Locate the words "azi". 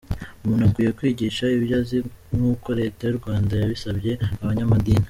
1.81-1.97